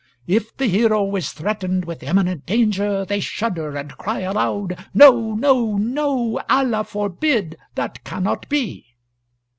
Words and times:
If 0.25 0.57
the 0.57 0.65
hero 0.65 1.15
is 1.15 1.31
threatened 1.31 1.85
with 1.85 2.01
imminent 2.01 2.47
danger, 2.47 3.05
they 3.05 3.19
shudder 3.19 3.77
and 3.77 3.95
cry 3.99 4.21
aloud, 4.21 4.83
'No, 4.95 5.35
no, 5.35 5.77
no; 5.77 6.41
Allah 6.49 6.83
forbid! 6.85 7.55
that 7.75 8.03
cannot 8.03 8.49
be!' 8.49 8.95